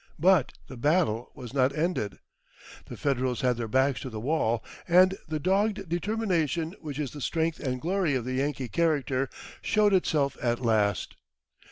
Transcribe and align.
But 0.17 0.53
the 0.65 0.77
battle 0.77 1.31
was 1.35 1.53
not 1.53 1.75
ended. 1.77 2.17
The 2.87 2.97
Federals 2.97 3.41
had 3.41 3.55
their 3.57 3.67
backs 3.67 4.01
to 4.01 4.09
the 4.09 4.19
wall, 4.19 4.63
and 4.87 5.15
the 5.27 5.39
dogged 5.39 5.87
determination 5.87 6.73
which 6.79 6.97
is 6.97 7.11
the 7.11 7.21
strength 7.21 7.59
and 7.59 7.79
glory 7.79 8.15
of 8.15 8.25
the 8.25 8.33
Yankee 8.33 8.67
character 8.67 9.29
showed 9.61 9.93
itself 9.93 10.37
at 10.41 10.59
last. 10.59 11.17